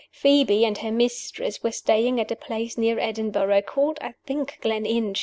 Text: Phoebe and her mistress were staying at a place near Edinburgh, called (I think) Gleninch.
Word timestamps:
Phoebe 0.11 0.65
and 0.65 0.79
her 0.79 0.91
mistress 0.91 1.61
were 1.61 1.71
staying 1.71 2.19
at 2.19 2.31
a 2.31 2.35
place 2.35 2.75
near 2.75 2.97
Edinburgh, 2.97 3.61
called 3.67 3.99
(I 4.01 4.15
think) 4.25 4.57
Gleninch. 4.59 5.19